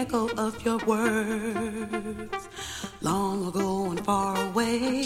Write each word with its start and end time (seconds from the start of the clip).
echo 0.00 0.28
of 0.38 0.64
your 0.64 0.78
words 0.86 2.48
long 3.02 3.46
ago 3.48 3.90
and 3.90 4.02
far 4.02 4.34
away. 4.48 5.02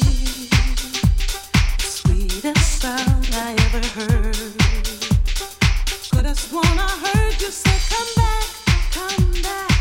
Sweetest 1.79 2.81
sound 2.81 3.29
I 3.33 3.57
ever 3.67 3.85
heard. 3.99 4.37
Could 6.13 6.27
have 6.27 6.39
sworn 6.39 6.79
I 6.79 6.93
heard 7.07 7.41
you 7.43 7.51
say, 7.51 7.77
Come 7.93 8.11
back, 8.23 8.47
come 8.93 9.43
back. 9.43 9.74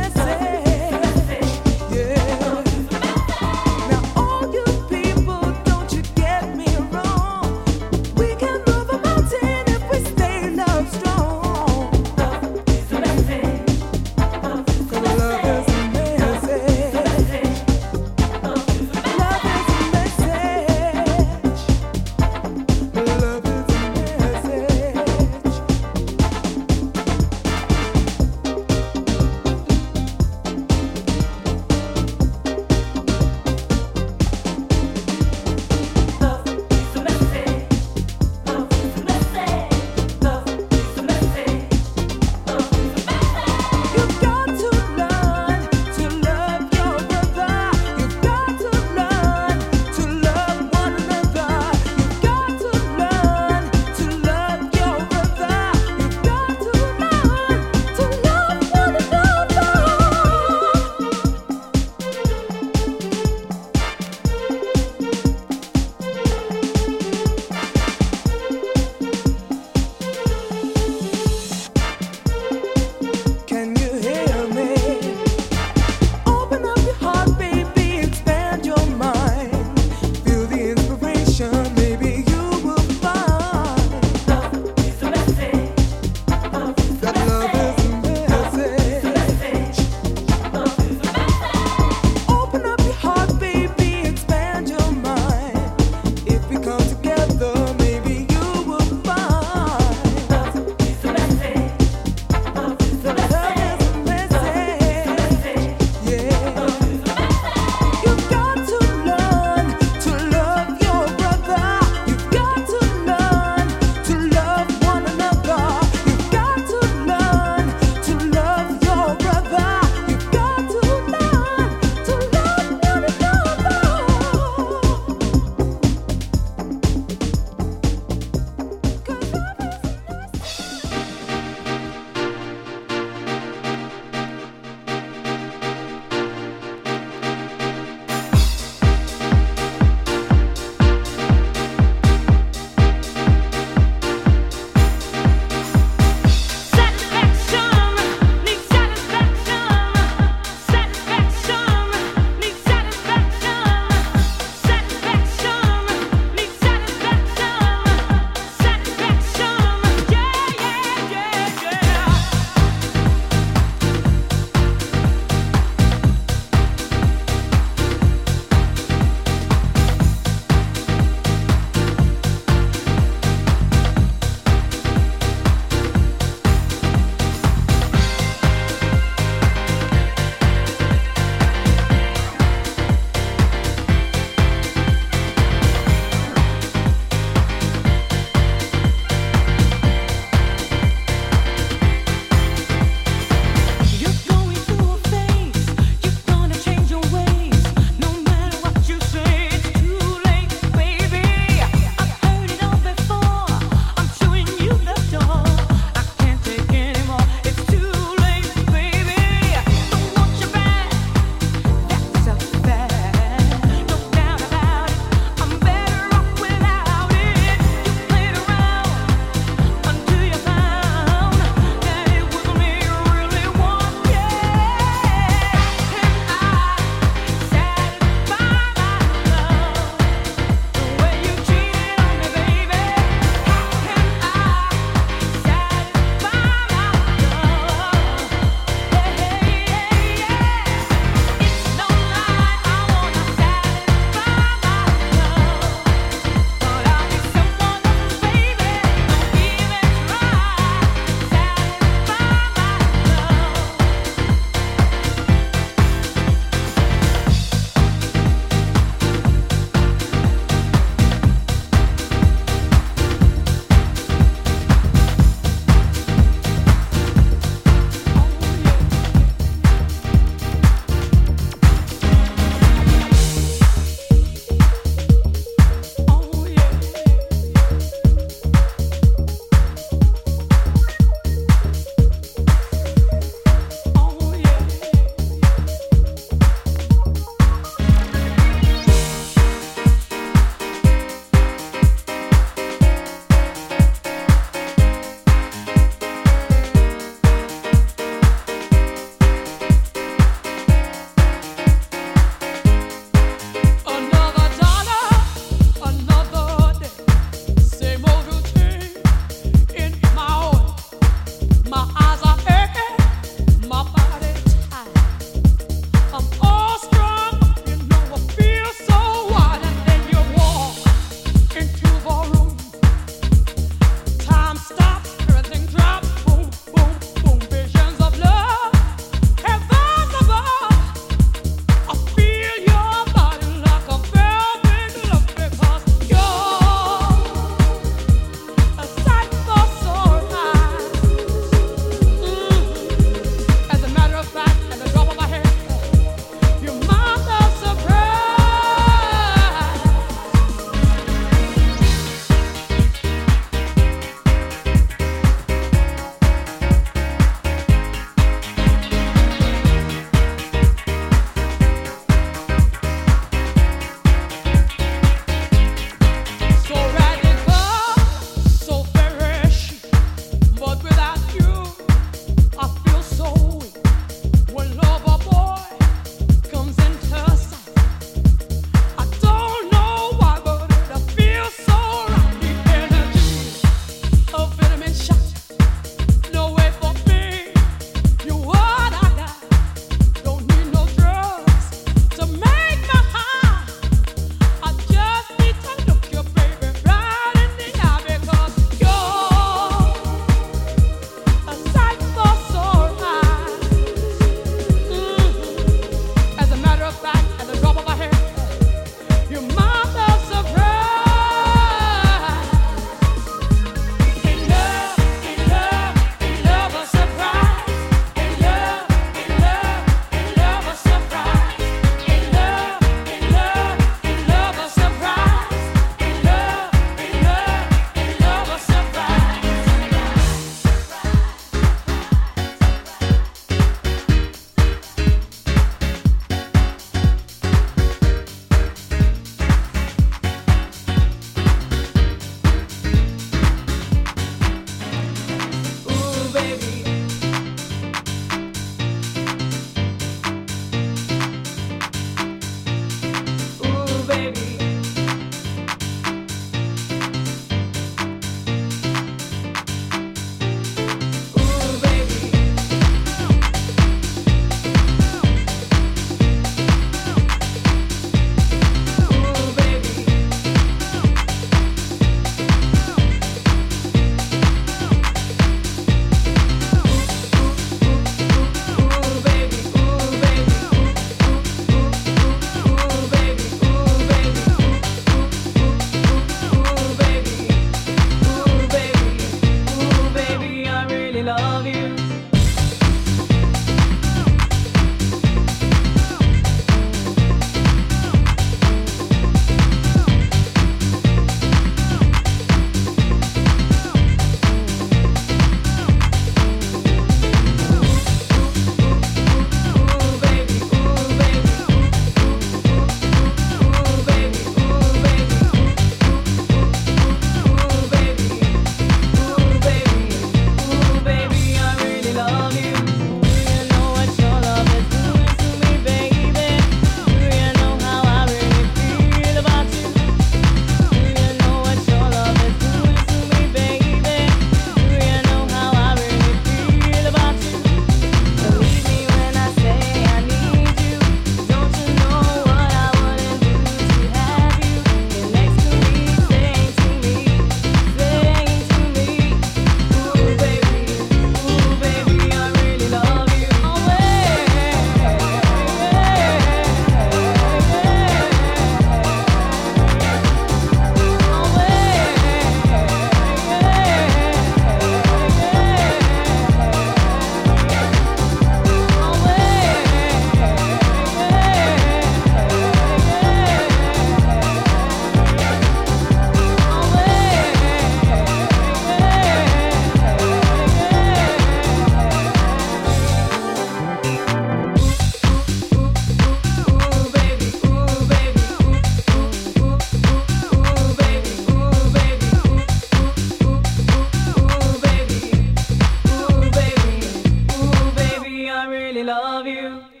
you. 599.61 600.00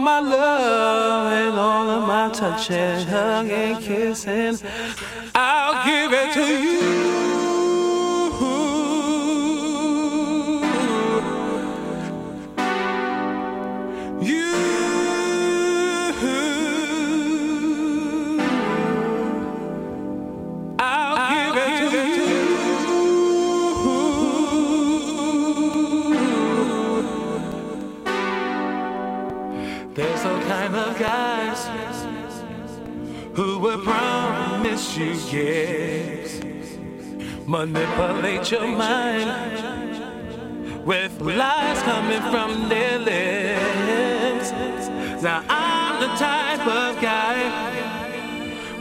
all 0.00 0.04
my 0.04 0.20
love 0.20 1.32
and 1.32 1.58
all 1.58 1.90
of 1.90 2.08
my 2.08 2.30
touch 2.30 2.70
and 2.70 3.06
hugging, 3.06 3.76
kissing. 3.82 4.56
I'll 5.34 5.84
give 5.84 6.12
it 6.12 6.32
to 6.34 6.64
you. 6.64 7.29
you 35.00 35.16
get 35.30 36.28
Manipulate 37.46 38.50
your 38.50 38.66
mind 38.68 39.30
with 40.86 41.20
lies 41.20 41.82
coming 41.82 42.22
from 42.30 42.68
their 42.68 42.98
lips. 42.98 44.52
Now 45.22 45.42
I'm 45.48 46.00
the 46.00 46.08
type 46.16 46.66
of 46.66 47.00
guy 47.00 47.38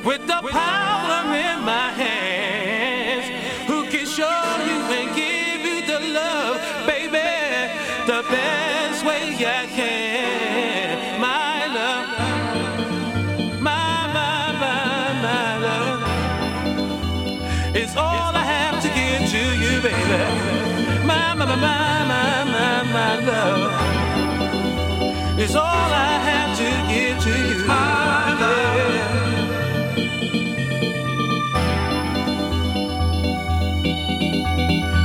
with 0.05 0.27
the 0.27 0.41
power 0.51 1.35
in 1.35 1.65
my 1.65 1.89
hands 2.03 3.25
who 3.67 3.85
can 3.89 4.05
show 4.05 4.41
you 4.67 4.79
and 4.99 5.15
give 5.15 5.61
you 5.65 5.81
the 5.87 5.99
love, 6.13 6.61
baby, 6.85 7.73
the 8.05 8.23
best 8.29 9.05
way 9.05 9.45
I 9.45 9.65
can. 9.67 10.08
My, 21.49 21.55
my, 21.55 21.65
my, 21.65 22.05
my, 22.05 22.43
my, 22.45 22.83
my, 22.83 22.83
my 22.93 23.13
love 23.25 23.71
is 25.39 25.55
all 25.55 25.63
I 25.65 26.19
have 26.29 26.51
to 26.57 26.69
give 26.93 27.17
to 27.23 27.29
you. 27.29 27.65
Yeah. 27.65 27.99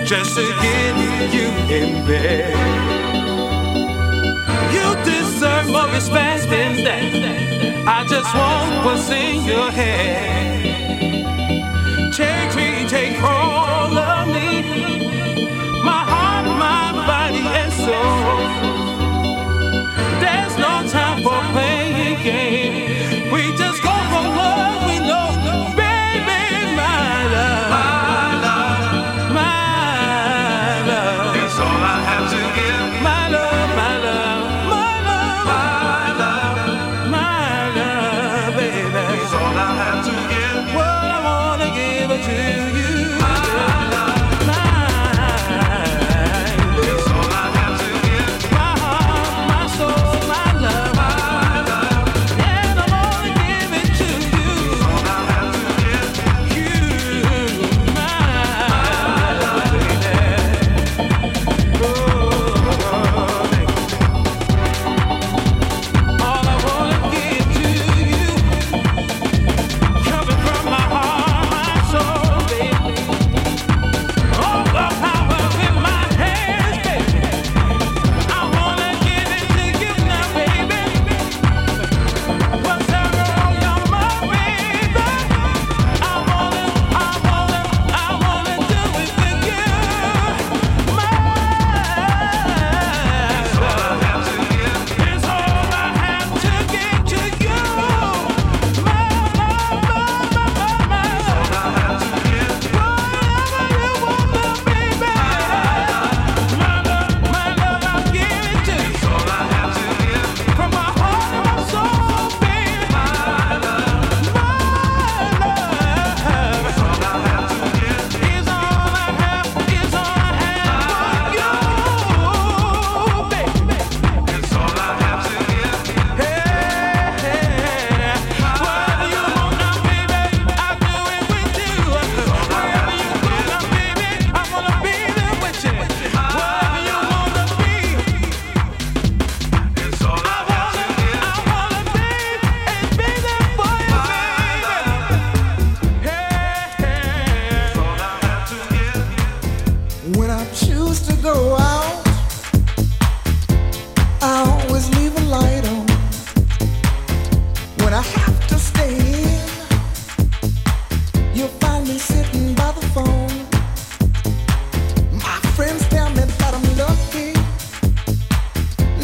just 0.07 0.37
to 0.37 0.43
get 0.63 0.97
you 1.35 1.49
in 1.77 2.07
bed. 2.07 2.57
You 4.73 4.87
deserve 5.05 5.67
more 5.69 5.89
respect 5.93 6.49
than 6.49 6.83
that. 6.85 7.13
I 7.87 8.05
just 8.09 8.35
want 8.35 8.85
what's 8.87 9.11
in 9.11 9.45
your 9.45 9.71
head. 9.71 10.81
Take 12.13 12.55
me, 12.57 12.70
take 12.91 13.23
all 13.23 13.97
of 13.97 14.27
me, 14.27 14.63
my 15.85 16.03
heart, 16.13 16.47
my 16.59 16.91
body, 17.07 17.47
and 17.61 17.73
soul. 17.73 18.37
There's 20.19 20.57
no 20.59 20.75
time 20.91 21.23
for 21.23 21.41
playing 21.53 22.21
games. 22.25 23.33
We 23.33 23.43
just 23.57 23.81
go 23.85 23.90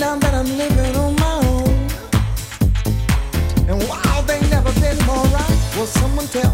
where 0.07 0.21
the 0.21 0.47
clothes 6.31 6.46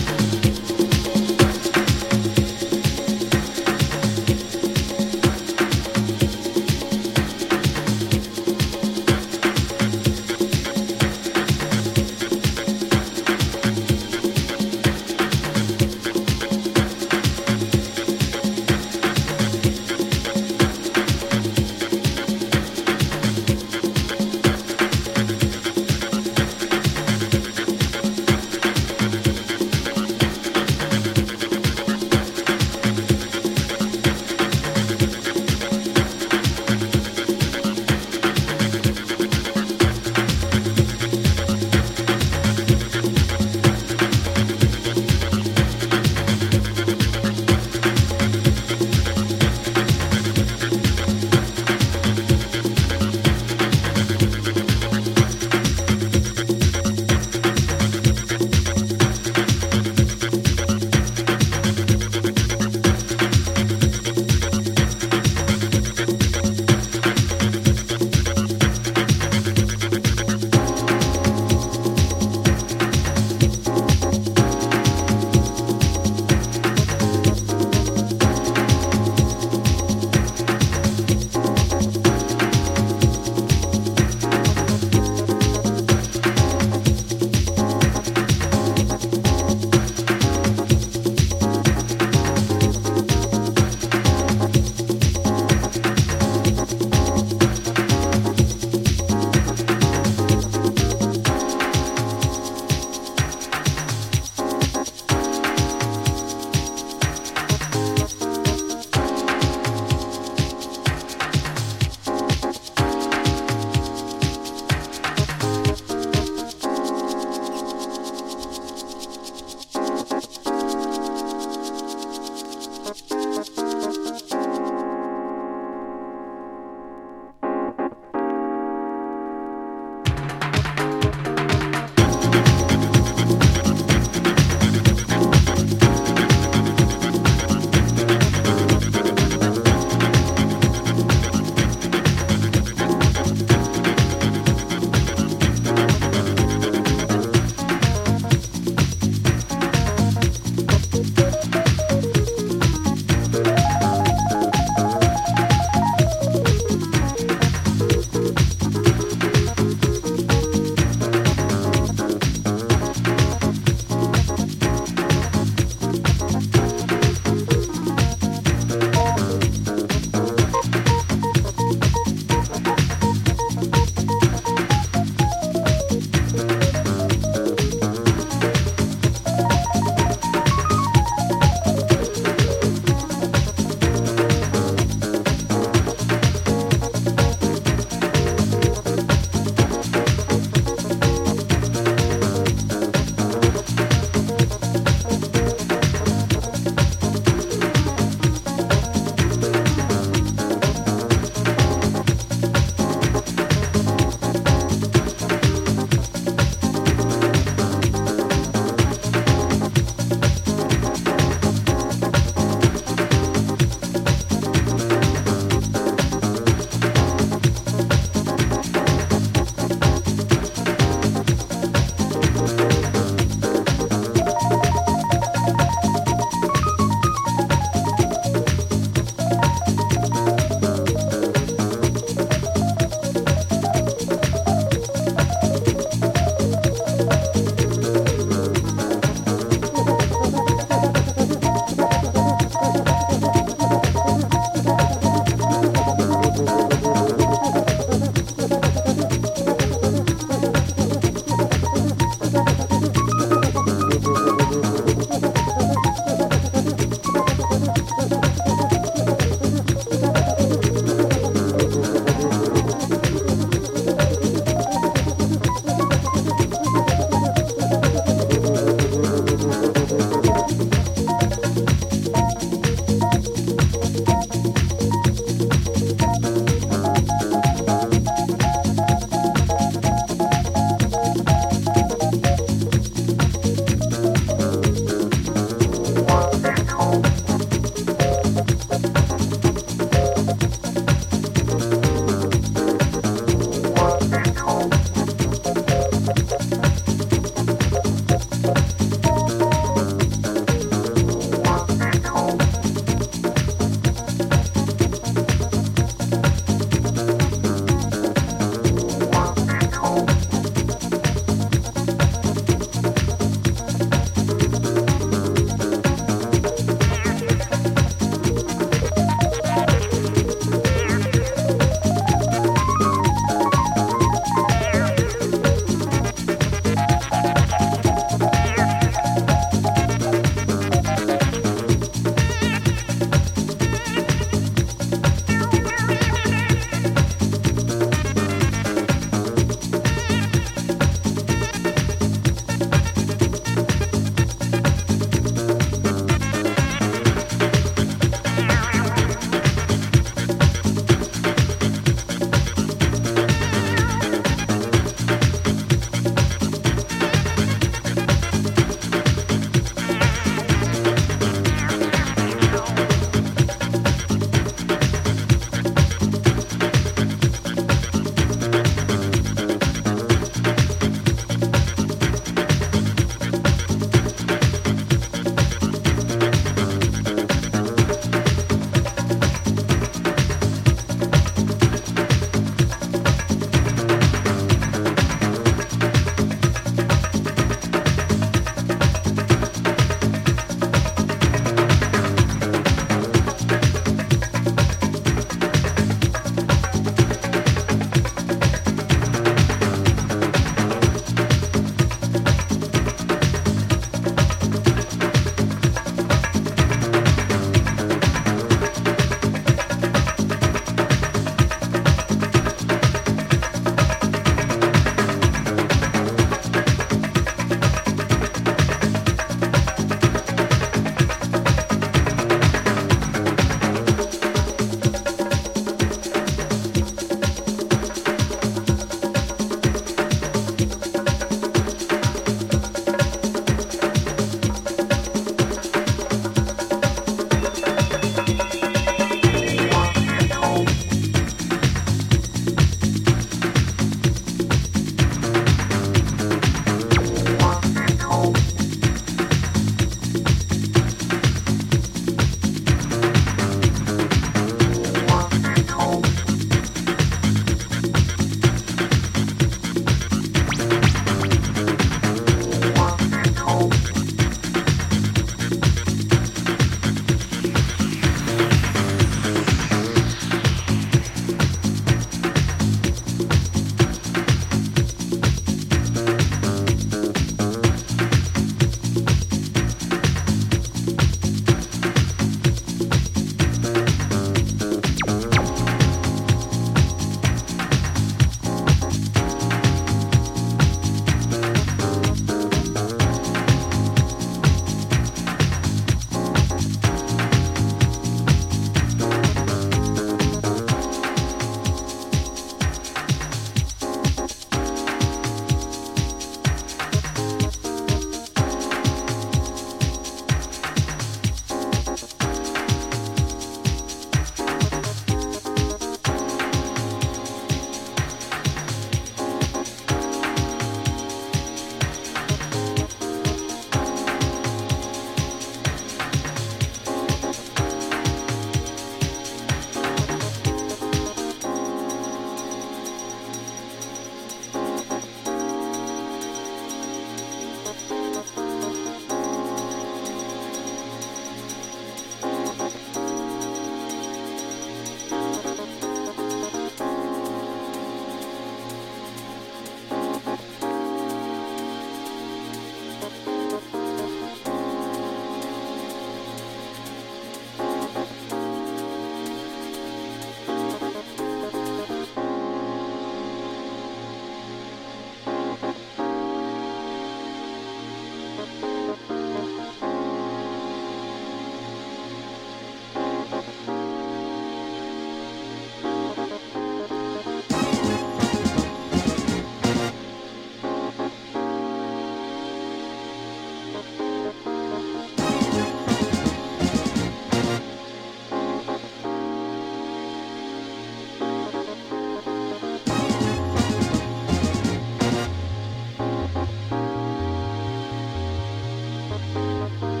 Música 599.21 600.00